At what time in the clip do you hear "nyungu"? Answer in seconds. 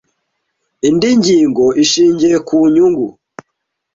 2.73-3.07